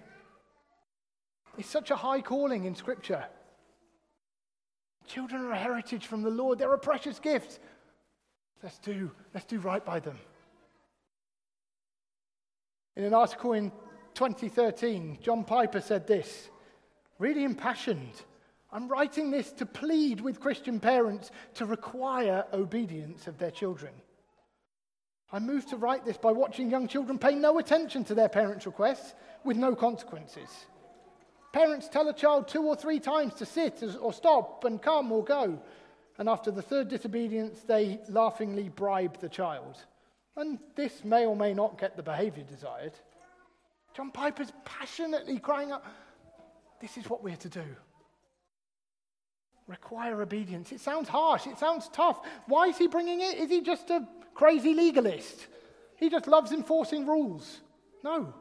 [1.59, 3.25] Is such a high calling in Scripture.
[5.07, 7.61] Children are a heritage from the Lord, they're a precious gift.
[8.63, 10.19] Let's do, let's do right by them.
[12.97, 13.71] In an article in
[14.15, 16.49] 2013, John Piper said this,
[17.19, 18.23] really impassioned.
[18.73, 23.93] I'm writing this to plead with Christian parents to require obedience of their children.
[25.33, 28.67] I moved to write this by watching young children pay no attention to their parents'
[28.67, 29.15] requests
[29.45, 30.49] with no consequences.
[31.57, 35.25] Parents tell a child two or three times to sit or stop and come or
[35.25, 35.59] go,
[36.19, 39.79] and after the third disobedience, they laughingly bribe the child.
[40.37, 42.93] And this may or may not get the behavior desired.
[43.97, 45.83] John Piper's passionately crying out,
[46.79, 47.65] This is what we're to do.
[49.67, 50.73] Require obedience.
[50.73, 52.21] It sounds harsh, it sounds tough.
[52.45, 53.39] Why is he bringing it?
[53.39, 55.47] Is he just a crazy legalist?
[55.97, 57.61] He just loves enforcing rules.
[58.05, 58.35] No.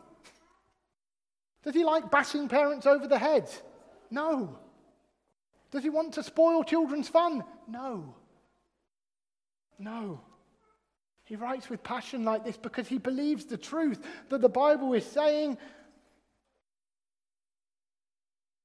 [1.65, 3.49] Does he like bashing parents over the head?
[4.11, 4.57] No.
[5.71, 7.43] Does he want to spoil children's fun?
[7.67, 8.15] No.
[9.79, 10.21] No.
[11.23, 13.99] He writes with passion like this because he believes the truth
[14.29, 15.57] that the Bible is saying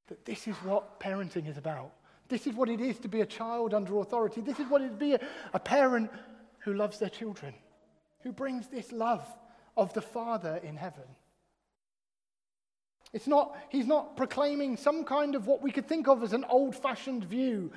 [0.08, 1.92] that this is what parenting is about.
[2.28, 4.42] This is what it is to be a child under authority.
[4.42, 5.20] This is what it is to be a,
[5.54, 6.10] a parent
[6.58, 7.54] who loves their children,
[8.22, 9.26] who brings this love
[9.74, 11.04] of the Father in heaven.
[13.12, 16.44] It's not, he's not proclaiming some kind of what we could think of as an
[16.44, 17.72] old fashioned view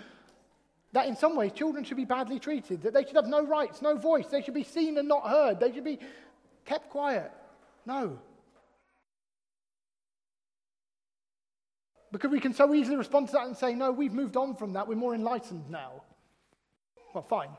[0.94, 3.82] that in some ways children should be badly treated, that they should have no rights,
[3.82, 6.00] no voice, they should be seen and not heard, they should be
[6.66, 7.32] kept quiet.
[7.86, 8.20] No.
[12.12, 14.74] Because we can so easily respond to that and say, no, we've moved on from
[14.74, 16.04] that, we're more enlightened now.
[17.14, 17.50] Well, fine.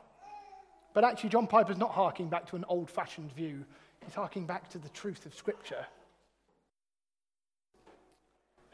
[0.95, 3.65] But actually, John Piper's not harking back to an old fashioned view,
[4.05, 5.85] he's harking back to the truth of Scripture.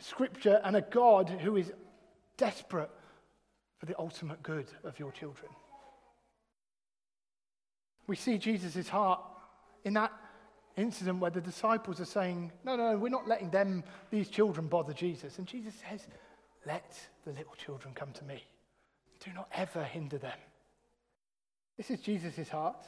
[0.00, 1.72] Scripture and a God who is
[2.36, 2.90] desperate
[3.78, 5.50] for the ultimate good of your children.
[8.06, 9.20] We see Jesus' heart
[9.84, 10.12] in that
[10.76, 14.92] incident where the disciples are saying, No, no, we're not letting them, these children, bother
[14.92, 15.38] Jesus.
[15.38, 16.06] And Jesus says,
[16.66, 18.42] Let the little children come to me.
[19.24, 20.38] Do not ever hinder them.
[21.76, 22.84] This is Jesus' heart.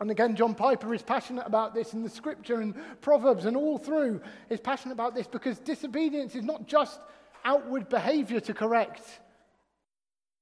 [0.00, 3.78] And again, John Piper is passionate about this in the scripture and Proverbs and all
[3.78, 7.00] through is passionate about this because disobedience is not just
[7.44, 9.02] outward behavior to correct,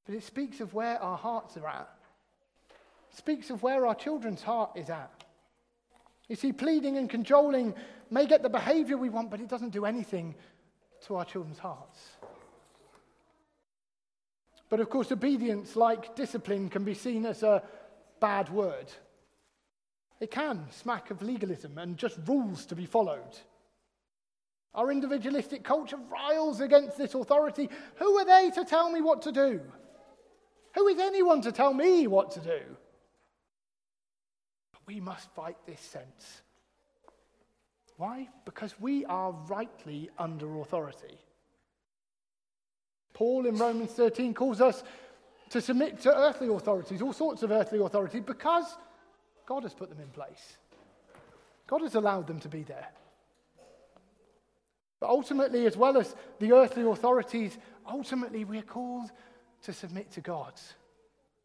[0.04, 1.88] but it speaks of where our hearts are at.
[3.16, 5.24] Speaks of where our children's heart is at.
[6.28, 7.74] You see, pleading and cajoling
[8.10, 10.34] may get the behavior we want, but it doesn't do anything
[11.06, 11.98] to our children's hearts.
[14.68, 17.62] But of course, obedience, like discipline, can be seen as a
[18.20, 18.86] bad word.
[20.20, 23.38] It can smack of legalism and just rules to be followed.
[24.74, 27.68] Our individualistic culture riles against this authority.
[27.96, 29.60] Who are they to tell me what to do?
[30.74, 32.60] Who is anyone to tell me what to do?
[34.72, 36.42] But we must fight this sense.
[37.96, 38.28] Why?
[38.44, 41.18] Because we are rightly under authority.
[43.14, 44.84] Paul in Romans 13 calls us
[45.48, 48.76] to submit to earthly authorities, all sorts of earthly authority, because
[49.46, 50.58] God has put them in place.
[51.68, 52.88] God has allowed them to be there.
[55.00, 57.56] But ultimately, as well as the earthly authorities,
[57.88, 59.10] ultimately we're called
[59.62, 60.52] to submit to God,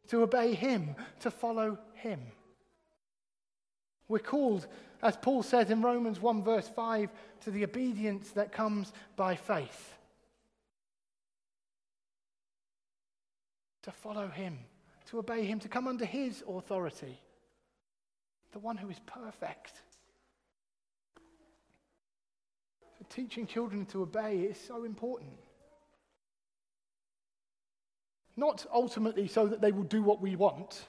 [0.07, 2.19] to obey Him, to follow Him.
[4.07, 4.67] We're called,
[5.01, 7.09] as Paul says in Romans 1, verse 5,
[7.41, 9.95] to the obedience that comes by faith.
[13.83, 14.59] To follow Him,
[15.07, 17.19] to obey Him, to come under His authority
[18.51, 19.73] the one who is perfect.
[22.97, 25.31] So teaching children to obey is so important.
[28.35, 30.85] Not ultimately so that they will do what we want,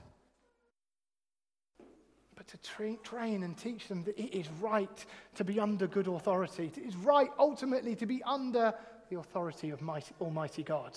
[2.35, 6.09] but to tra- train and teach them that it is right to be under good
[6.09, 6.73] authority.
[6.77, 8.75] It is right ultimately to be under
[9.11, 10.97] the authority of mighty, Almighty God.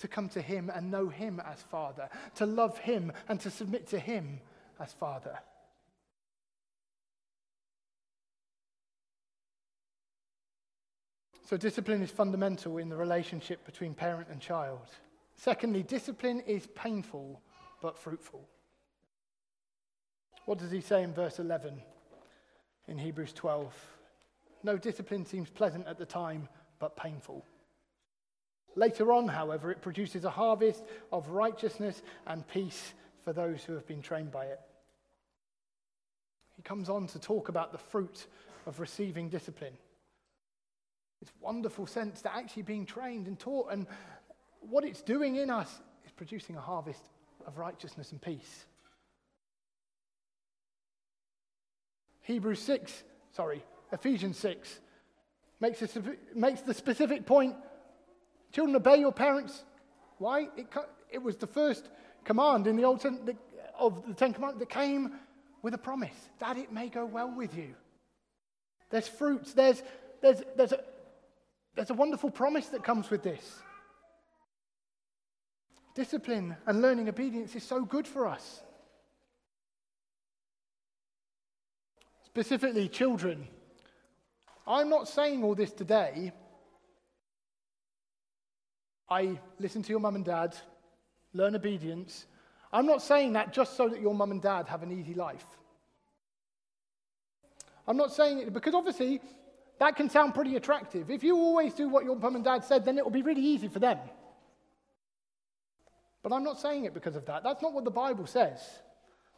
[0.00, 3.86] To come to Him and know Him as Father, to love Him and to submit
[3.88, 4.40] to Him
[4.80, 5.38] as Father.
[11.48, 14.88] So, discipline is fundamental in the relationship between parent and child.
[15.36, 17.40] Secondly, discipline is painful
[17.80, 18.48] but fruitful.
[20.44, 21.80] What does he say in verse 11
[22.88, 23.72] in Hebrews 12?
[24.64, 26.48] No discipline seems pleasant at the time,
[26.80, 27.44] but painful.
[28.74, 33.86] Later on, however, it produces a harvest of righteousness and peace for those who have
[33.86, 34.60] been trained by it.
[36.66, 38.26] Comes on to talk about the fruit
[38.66, 39.74] of receiving discipline.
[41.20, 43.86] This wonderful sense that actually being trained and taught, and
[44.58, 45.72] what it's doing in us
[46.04, 47.02] is producing a harvest
[47.46, 48.64] of righteousness and peace.
[52.22, 54.80] Hebrews 6, sorry, Ephesians 6
[55.60, 55.88] makes, a,
[56.34, 57.54] makes the specific point
[58.50, 59.62] children, obey your parents.
[60.18, 60.48] Why?
[60.56, 60.66] It,
[61.12, 61.88] it was the first
[62.24, 63.06] command in the Old
[63.78, 65.12] of the Ten Commandments that came
[65.66, 67.74] with a promise that it may go well with you.
[68.88, 69.82] There's fruits, there's,
[70.22, 70.78] there's, there's, a,
[71.74, 73.42] there's a wonderful promise that comes with this.
[75.96, 78.62] Discipline and learning obedience is so good for us.
[82.26, 83.48] Specifically, children.
[84.68, 86.30] I'm not saying all this today.
[89.10, 90.56] I listen to your mum and dad,
[91.32, 92.26] learn obedience.
[92.72, 95.44] I'm not saying that just so that your mum and dad have an easy life.
[97.88, 99.20] I'm not saying it because obviously
[99.78, 101.10] that can sound pretty attractive.
[101.10, 103.42] If you always do what your mum and dad said, then it will be really
[103.42, 103.98] easy for them.
[106.22, 107.44] But I'm not saying it because of that.
[107.44, 108.60] That's not what the Bible says.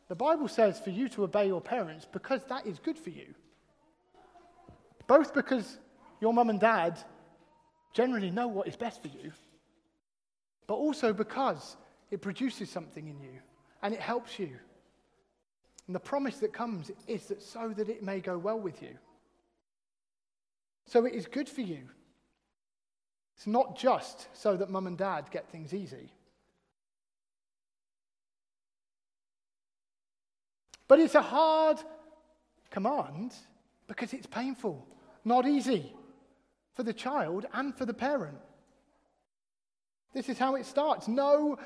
[0.08, 3.34] The Bible says for you to obey your parents because that is good for you.
[5.06, 5.78] Both because
[6.20, 6.98] your mum and dad
[7.92, 9.32] generally know what is best for you,
[10.66, 11.76] but also because
[12.10, 13.40] it produces something in you
[13.82, 14.50] and it helps you.
[15.86, 18.96] And the promise that comes is that so that it may go well with you.
[20.86, 21.88] So it is good for you.
[23.36, 26.10] It's not just so that mum and dad get things easy.
[30.88, 31.78] But it's a hard
[32.70, 33.34] command
[33.86, 34.86] because it's painful
[35.28, 35.92] not easy
[36.74, 38.38] for the child and for the parent.
[40.14, 41.06] This is how it starts.
[41.06, 41.58] No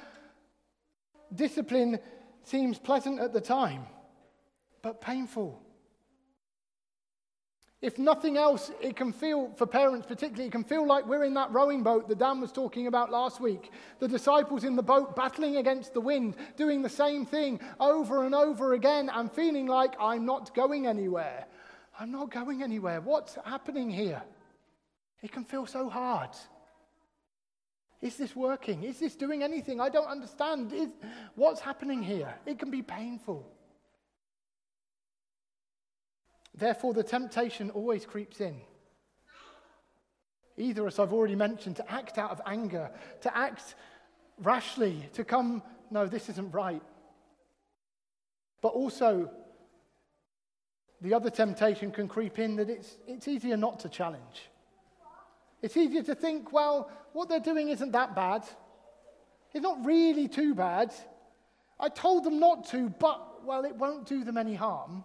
[1.36, 1.98] discipline
[2.44, 3.86] seems pleasant at the time,
[4.82, 5.60] but painful.
[7.82, 11.34] If nothing else, it can feel, for parents particularly, it can feel like we're in
[11.34, 13.72] that rowing boat that Dan was talking about last week.
[13.98, 18.36] The disciples in the boat battling against the wind, doing the same thing over and
[18.36, 21.46] over again, and feeling like I'm not going anywhere.
[21.98, 23.00] I'm not going anywhere.
[23.00, 24.22] What's happening here?
[25.20, 26.30] It can feel so hard.
[28.02, 28.82] Is this working?
[28.82, 29.80] Is this doing anything?
[29.80, 30.72] I don't understand.
[30.72, 30.88] Is,
[31.36, 32.34] what's happening here?
[32.44, 33.48] It can be painful.
[36.54, 38.60] Therefore, the temptation always creeps in.
[40.56, 42.90] Either, as I've already mentioned, to act out of anger,
[43.22, 43.76] to act
[44.42, 46.82] rashly, to come, no, this isn't right.
[48.60, 49.30] But also
[51.00, 54.50] the other temptation can creep in that it's, it's easier not to challenge.
[55.62, 58.44] It's easier to think, well, what they're doing isn't that bad.
[59.54, 60.92] It's not really too bad.
[61.78, 65.04] I told them not to, but, well, it won't do them any harm.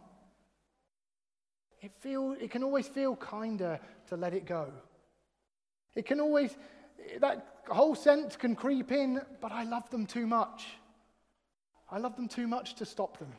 [1.81, 4.71] It, feel, it can always feel kinder to let it go.
[5.95, 6.57] It can always,
[7.19, 10.65] that whole sense can creep in, but I love them too much.
[11.91, 13.31] I love them too much to stop them.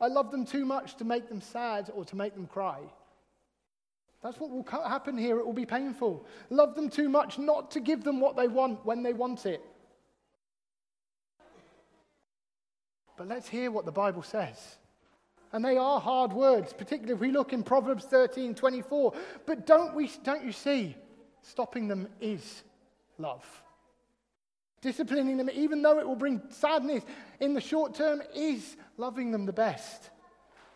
[0.00, 2.80] I love them too much to make them sad or to make them cry.
[4.22, 5.38] That's what will happen here.
[5.38, 6.24] It will be painful.
[6.48, 9.60] Love them too much not to give them what they want when they want it.
[13.16, 14.76] But let's hear what the Bible says.
[15.52, 19.12] And they are hard words, particularly if we look in Proverbs 13 24.
[19.44, 20.96] But don't, we, don't you see?
[21.42, 22.62] Stopping them is
[23.18, 23.44] love.
[24.80, 27.04] Disciplining them, even though it will bring sadness
[27.40, 30.10] in the short term, is loving them the best.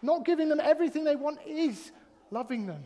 [0.02, 1.92] Not giving them everything they want is
[2.30, 2.85] loving them.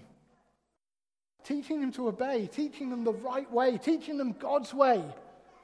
[1.44, 5.04] Teaching them to obey, teaching them the right way, teaching them God's way.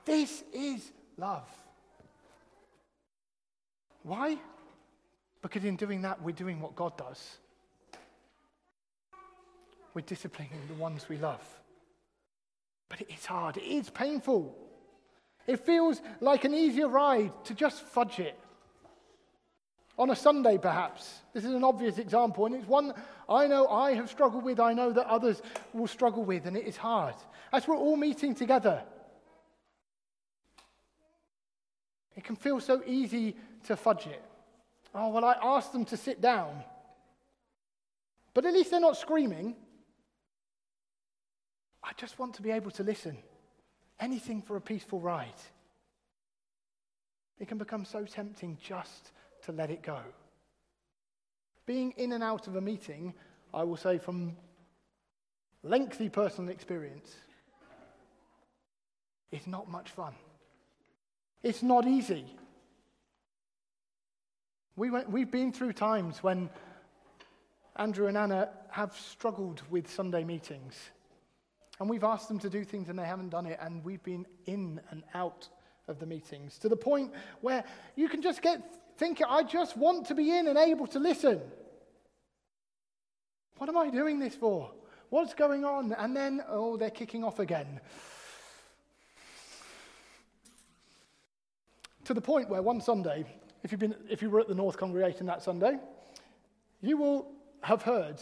[0.04, 1.48] This is love.
[4.02, 4.38] Why?
[5.42, 7.36] Because in doing that, we're doing what God does.
[9.94, 11.42] We're disciplining the ones we love.
[12.88, 14.56] But it is hard, it is painful.
[15.46, 18.38] It feels like an easier ride to just fudge it.
[19.98, 21.20] On a Sunday, perhaps.
[21.32, 22.92] This is an obvious example, and it's one
[23.28, 25.40] I know I have struggled with, I know that others
[25.72, 27.14] will struggle with, and it is hard.
[27.52, 28.82] As we're all meeting together,
[32.14, 34.22] it can feel so easy to fudge it.
[34.94, 36.62] Oh, well, I asked them to sit down.
[38.34, 39.56] But at least they're not screaming.
[41.82, 43.16] I just want to be able to listen.
[43.98, 45.40] Anything for a peaceful ride.
[47.38, 49.12] It can become so tempting just
[49.46, 49.98] to let it go.
[51.64, 53.14] Being in and out of a meeting,
[53.52, 54.36] I will say from
[55.62, 57.14] lengthy personal experience,
[59.32, 60.14] is not much fun.
[61.42, 62.24] It's not easy.
[64.76, 66.50] We went, we've been through times when
[67.76, 70.74] Andrew and Anna have struggled with Sunday meetings.
[71.80, 74.26] And we've asked them to do things and they haven't done it, and we've been
[74.46, 75.48] in and out
[75.88, 77.64] of the meetings to the point where
[77.96, 78.60] you can just get
[78.96, 81.40] thinking, I just want to be in and able to listen.
[83.58, 84.70] What am I doing this for?
[85.10, 85.92] What's going on?
[85.92, 87.80] And then, oh, they're kicking off again.
[92.04, 93.24] To the point where one Sunday,
[93.62, 95.78] if, you've been, if you were at the North congregation that Sunday,
[96.80, 97.32] you will
[97.62, 98.20] have heard,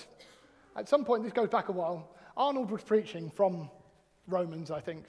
[0.76, 3.70] at some point, this goes back a while, Arnold was preaching from
[4.26, 5.04] Romans, I think.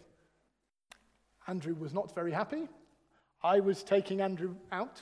[1.48, 2.68] Andrew was not very happy.
[3.44, 5.02] I was taking Andrew out.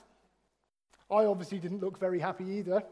[1.12, 2.84] I obviously didn't look very happy either.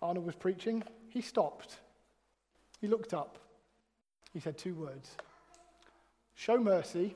[0.00, 0.82] Arnold was preaching.
[1.08, 1.78] He stopped.
[2.80, 3.38] He looked up.
[4.32, 5.16] He said two words
[6.34, 7.14] show mercy.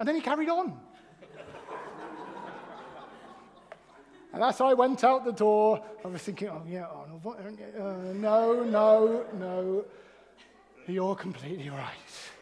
[0.00, 0.76] And then he carried on.
[4.32, 8.12] and as I went out the door, I was thinking, oh, yeah, Arnold, what, uh,
[8.14, 9.84] no, no, no.
[10.88, 12.32] You're completely right.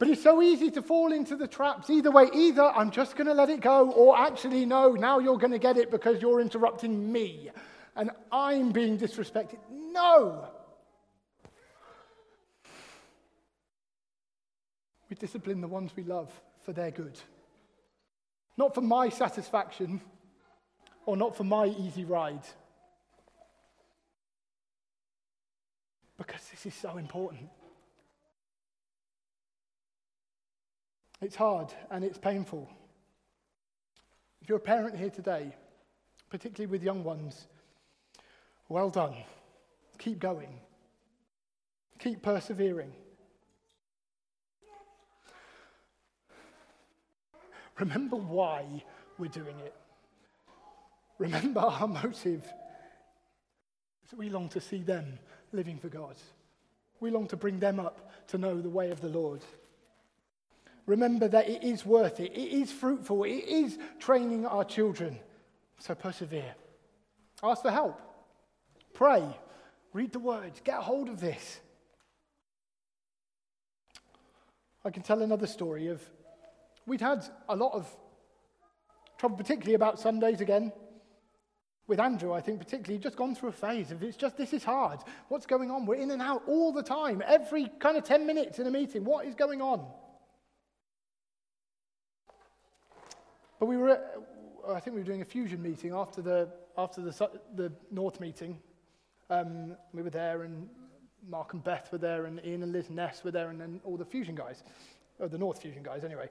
[0.00, 1.90] But it's so easy to fall into the traps.
[1.90, 5.36] Either way, either I'm just going to let it go, or actually, no, now you're
[5.36, 7.50] going to get it because you're interrupting me
[7.94, 9.58] and I'm being disrespected.
[9.70, 10.48] No!
[15.10, 16.32] We discipline the ones we love
[16.64, 17.20] for their good.
[18.56, 20.00] Not for my satisfaction
[21.04, 22.46] or not for my easy ride.
[26.16, 27.50] Because this is so important.
[31.20, 32.68] It's hard and it's painful.
[34.40, 35.54] If you're a parent here today,
[36.30, 37.46] particularly with young ones,
[38.68, 39.16] well done.
[39.98, 40.48] Keep going.
[41.98, 42.92] Keep persevering.
[47.78, 48.64] Remember why
[49.18, 49.74] we're doing it.
[51.18, 52.50] Remember our motive.
[54.16, 55.18] we long to see them
[55.52, 56.16] living for God.
[57.00, 59.40] We long to bring them up to know the way of the Lord.
[60.90, 62.32] Remember that it is worth it.
[62.32, 63.22] It is fruitful.
[63.22, 65.20] It is training our children.
[65.78, 66.56] So persevere.
[67.44, 68.00] Ask for help.
[68.92, 69.22] Pray.
[69.92, 70.60] Read the words.
[70.64, 71.60] Get hold of this.
[74.84, 76.02] I can tell another story of
[76.88, 77.88] we'd had a lot of
[79.16, 80.72] trouble, particularly about Sundays again.
[81.86, 84.64] With Andrew, I think particularly, just gone through a phase of it's just this is
[84.64, 84.98] hard.
[85.28, 85.86] What's going on?
[85.86, 89.04] We're in and out all the time, every kind of 10 minutes in a meeting.
[89.04, 89.86] What is going on?
[93.60, 94.16] But we were, at,
[94.68, 96.48] I think we were doing a fusion meeting after the,
[96.78, 98.58] after the, the North meeting.
[99.28, 100.66] Um, we were there, and
[101.28, 103.98] Mark and Beth were there, and Ian and Liz Ness were there, and then all
[103.98, 104.64] the fusion guys,
[105.18, 106.30] or the North fusion guys, anyway.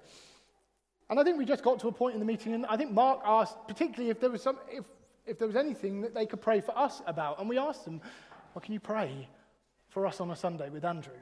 [1.12, 2.92] And I think we just got to a point in the meeting, and I think
[2.92, 4.86] Mark asked, particularly if there was some, if,
[5.28, 8.02] if there was anything that they could pray for us about, and we asked them,
[8.56, 9.30] "Well, can you pray
[9.90, 11.14] for us on a Sunday with Andrew?"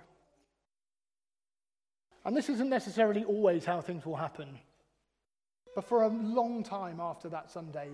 [2.24, 4.60] And this isn't necessarily always how things will happen.
[5.78, 7.90] But for a long time after that Sunday,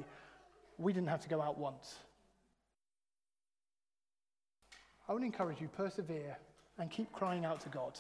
[0.78, 1.96] we didn't have to go out once.
[5.10, 6.38] I would encourage you, to persevere
[6.80, 8.00] and keep crying out to God.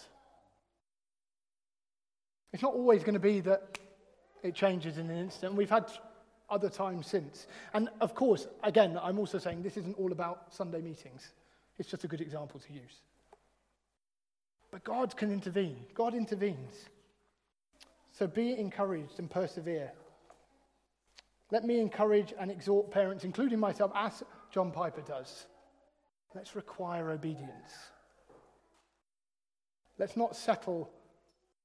[2.54, 3.78] It's not always going to be that
[4.42, 5.54] it changes in an instant.
[5.54, 5.92] We've had
[6.50, 7.48] other times since.
[7.74, 11.34] And of course, again, I'm also saying this isn't all about Sunday meetings.
[11.78, 13.02] It's just a good example to use.
[14.72, 15.76] But God can intervene.
[15.94, 16.86] God intervenes.
[18.14, 19.91] So be encouraged and persevere.
[21.51, 25.47] Let me encourage and exhort parents, including myself, as John Piper does.
[26.36, 27.72] Let's require obedience.
[29.97, 30.89] Let's not settle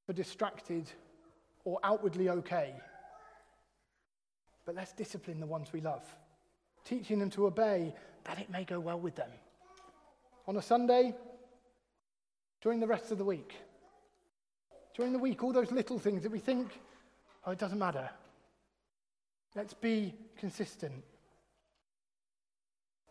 [0.07, 0.90] for distracted
[1.64, 2.74] or outwardly okay,
[4.64, 6.05] but let's discipline the ones we love,
[6.84, 7.94] teaching them to obey
[8.24, 9.30] that it may go well with them.
[10.46, 11.14] On a Sunday,
[12.62, 13.55] during the rest of the week,
[14.99, 16.80] during the week, all those little things that we think,
[17.46, 18.11] oh, it doesn't matter.
[19.55, 21.05] Let's be consistent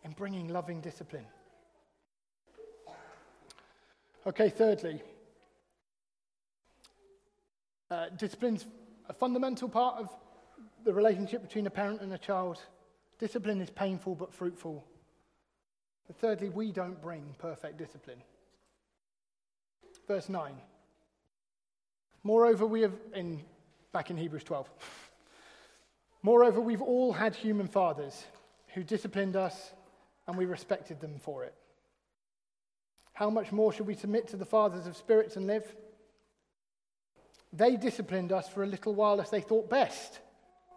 [0.03, 1.25] in bringing loving discipline.
[4.27, 5.01] Okay, thirdly,
[7.89, 8.65] uh, discipline's
[9.07, 10.09] a fundamental part of
[10.83, 12.57] the relationship between a parent and a child.
[13.17, 14.83] Discipline is painful but fruitful.
[16.05, 18.21] But thirdly, we don't bring perfect discipline.
[20.05, 20.53] Verse 9.
[22.23, 23.41] Moreover, we have, in,
[23.91, 24.69] back in Hebrews 12,
[26.21, 28.25] moreover, we've all had human fathers
[28.73, 29.71] who disciplined us
[30.27, 31.53] and we respected them for it.
[33.13, 35.75] How much more should we submit to the fathers of spirits and live?
[37.53, 40.19] They disciplined us for a little while as they thought best,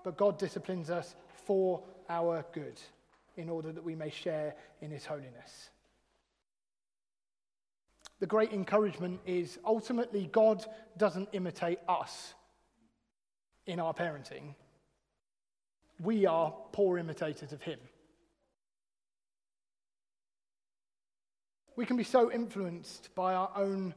[0.05, 1.15] but God disciplines us
[1.45, 2.81] for our good,
[3.37, 5.71] in order that we may share in his holiness.
[8.21, 10.65] The great encouragement is ultimately God
[10.99, 12.35] doesn't imitate us
[13.67, 14.55] in our parenting.
[16.03, 17.79] We are poor imitators of him.
[21.77, 23.95] We can be so influenced by our own,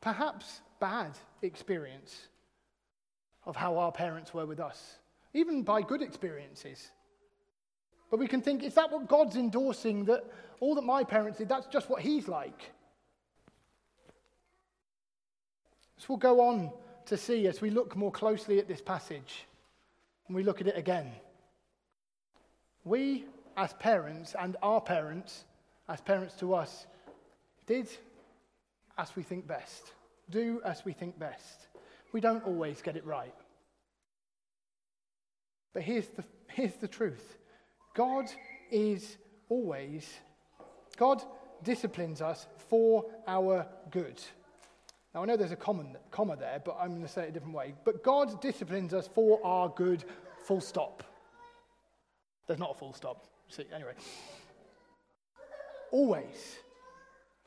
[0.00, 2.28] perhaps bad experience
[3.44, 4.98] of how our parents were with us,
[5.34, 6.90] even by good experiences.
[8.08, 10.04] But we can think, is that what God's endorsing?
[10.04, 10.24] That
[10.60, 12.70] all that my parents did, that's just what He's like?
[15.98, 16.70] So we'll go on
[17.06, 19.46] to see as we look more closely at this passage
[20.26, 21.10] and we look at it again.
[22.84, 23.24] We,
[23.56, 25.44] as parents, and our parents,
[25.88, 26.86] as parents to us,
[27.66, 27.88] did
[28.96, 29.92] as we think best,
[30.30, 31.66] do as we think best.
[32.12, 33.34] We don't always get it right.
[35.72, 37.36] But here's the, here's the truth
[37.94, 38.26] God
[38.70, 39.16] is
[39.48, 40.08] always,
[40.96, 41.22] God
[41.62, 44.20] disciplines us for our good.
[45.18, 47.56] Now, I know there's a comma there, but I'm going to say it a different
[47.56, 47.74] way.
[47.84, 50.04] But God disciplines us for our good,
[50.44, 51.02] full stop.
[52.46, 53.26] There's not a full stop.
[53.48, 53.94] See, anyway.
[55.90, 56.58] Always,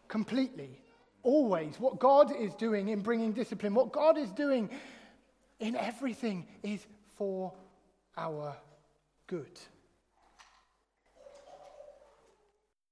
[0.10, 0.82] completely,
[1.24, 4.70] always, what God is doing in bringing discipline, what God is doing
[5.62, 7.54] in everything is for
[8.18, 8.54] our
[9.28, 9.58] good.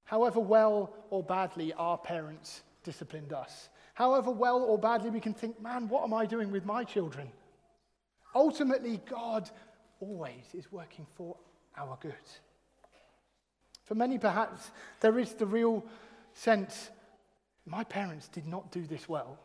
[0.04, 5.60] However well or badly our parents disciplined us, however well or badly we can think,
[5.60, 7.28] man, what am I doing with my children?
[8.34, 9.50] Ultimately, God
[10.00, 11.36] always is working for
[11.76, 12.14] our good.
[13.84, 14.70] For many, perhaps,
[15.00, 15.84] there is the real
[16.34, 16.90] sense
[17.66, 19.38] my parents did not do this well.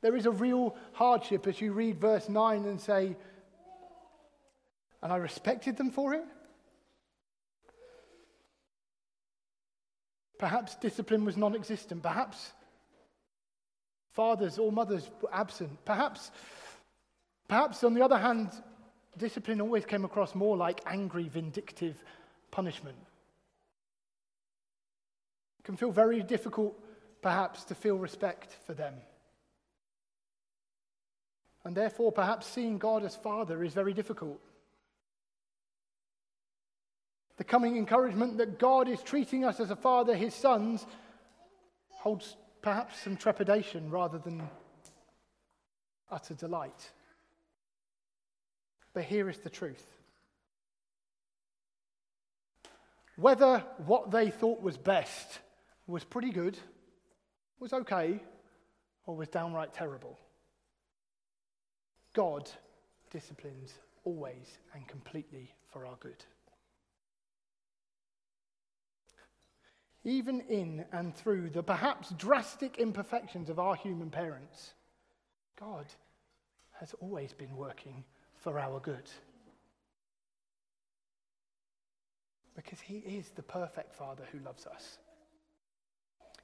[0.00, 3.16] There is a real hardship as you read verse 9 and say,
[5.02, 6.24] and I respected them for it.
[10.38, 12.02] Perhaps discipline was non existent.
[12.02, 12.52] Perhaps
[14.12, 15.84] fathers or mothers were absent.
[15.84, 16.30] Perhaps,
[17.48, 18.50] perhaps, on the other hand,
[19.16, 22.02] discipline always came across more like angry, vindictive
[22.50, 22.96] punishment.
[25.60, 26.78] It can feel very difficult,
[27.22, 28.94] perhaps, to feel respect for them.
[31.64, 34.40] And therefore, perhaps seeing God as Father is very difficult.
[37.36, 40.86] The coming encouragement that God is treating us as a father, his sons,
[41.90, 44.48] holds perhaps some trepidation rather than
[46.10, 46.90] utter delight.
[48.94, 49.84] But here is the truth.
[53.16, 55.40] Whether what they thought was best
[55.86, 56.58] was pretty good,
[57.58, 58.20] was okay,
[59.06, 60.18] or was downright terrible,
[62.12, 62.50] God
[63.10, 63.74] disciplines
[64.04, 66.24] always and completely for our good.
[70.06, 74.72] Even in and through the perhaps drastic imperfections of our human parents,
[75.58, 75.86] God
[76.78, 78.04] has always been working
[78.36, 79.10] for our good.
[82.54, 84.98] Because He is the perfect Father who loves us.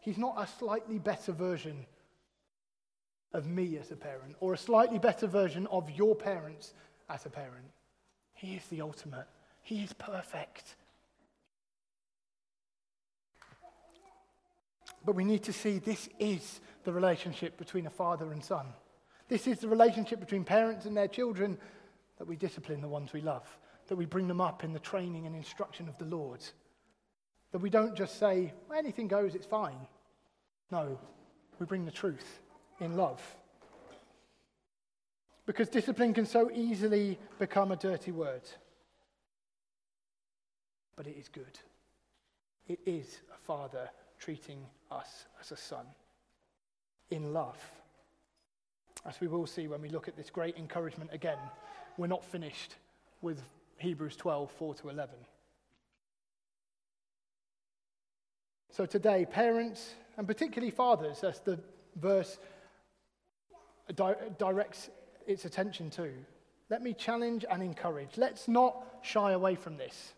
[0.01, 1.87] He's not a slightly better version
[3.33, 6.75] of me as a parent or a slightly better version of your parents
[7.09, 7.71] as a parent.
[8.35, 9.29] He is the ultimate,
[9.63, 10.75] He is perfect.
[15.05, 18.67] But we need to see this is the relationship between a father and son.
[19.29, 21.59] This is the relationship between parents and their children
[22.19, 23.47] that we discipline the ones we love,
[23.89, 26.41] that we bring them up in the training and instruction of the Lord.
[27.51, 29.87] That we don't just say, anything goes, it's fine.
[30.71, 30.99] No,
[31.59, 32.41] we bring the truth
[32.81, 33.21] in love.
[35.47, 38.43] Because discipline can so easily become a dirty word.
[40.95, 41.59] But it is good.
[42.69, 43.91] It is a father
[44.23, 45.85] treating us as a son
[47.11, 47.59] in love.
[49.05, 51.39] As we will see when we look at this great encouragement again,
[51.97, 52.77] we're not finished
[53.21, 53.43] with
[53.79, 55.15] Hebrews 12, 4 to 11.
[58.71, 61.59] So today, parents, and particularly fathers, as the
[61.97, 62.39] verse
[63.95, 64.89] di- directs
[65.27, 66.13] its attention to,
[66.71, 68.17] let me challenge and encourage.
[68.17, 70.13] Let's not shy away from this.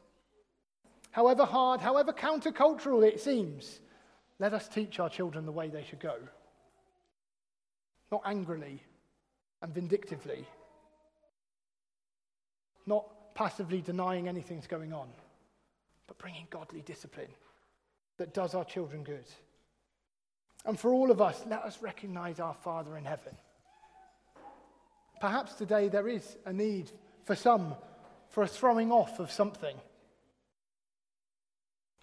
[1.11, 3.81] However hard, however countercultural it seems,
[4.39, 6.17] let us teach our children the way they should go.
[8.11, 8.83] Not angrily
[9.63, 10.45] and vindictively,
[12.87, 15.09] not passively denying anything's going on,
[16.07, 17.31] but bringing godly discipline
[18.19, 19.25] that does our children good.
[20.65, 23.35] And for all of us, let us recognize our Father in heaven.
[25.21, 26.91] Perhaps today there is a need
[27.25, 27.75] for some
[28.29, 29.77] for a throwing off of something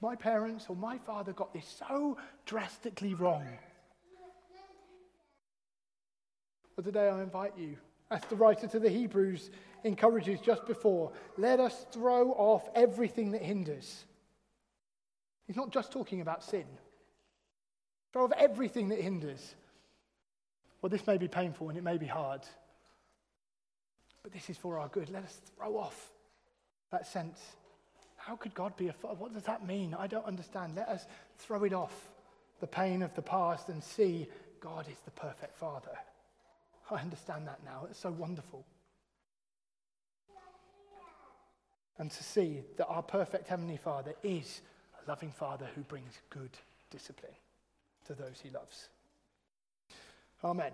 [0.02, 3.46] My parents or my father got this so drastically wrong.
[6.76, 7.78] But today I invite you,
[8.10, 9.52] as the writer to the Hebrews
[9.84, 14.06] encourages just before, let us throw off everything that hinders.
[15.46, 16.66] He's not just talking about sin.
[18.12, 19.56] Throw off everything that hinders.
[20.82, 22.42] Well, this may be painful and it may be hard,
[24.24, 25.10] but this is for our good.
[25.10, 26.10] Let us throw off
[26.92, 27.40] that sense.
[28.22, 29.16] How could God be a father?
[29.16, 29.96] What does that mean?
[29.98, 30.76] I don't understand.
[30.76, 31.06] Let us
[31.40, 32.10] throw it off,
[32.60, 34.28] the pain of the past, and see
[34.60, 35.98] God is the perfect father.
[36.92, 37.88] I understand that now.
[37.90, 38.64] It's so wonderful.
[41.98, 44.62] And to see that our perfect Heavenly Father is
[45.04, 46.52] a loving Father who brings good
[46.92, 47.34] discipline
[48.08, 48.90] to those he loves.
[50.44, 50.74] Amen.